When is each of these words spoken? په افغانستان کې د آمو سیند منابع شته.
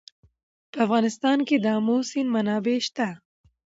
په 0.71 0.77
افغانستان 0.85 1.37
کې 1.47 1.55
د 1.59 1.65
آمو 1.77 1.97
سیند 2.09 2.29
منابع 2.35 2.77
شته. 2.87 3.07